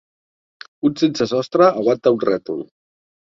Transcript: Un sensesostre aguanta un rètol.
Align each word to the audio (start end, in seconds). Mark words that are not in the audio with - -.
Un 0.89 0.95
sensesostre 1.01 1.67
aguanta 1.67 2.15
un 2.17 2.27
rètol. 2.31 2.65